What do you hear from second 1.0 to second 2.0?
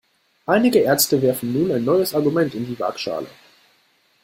werfen nun ein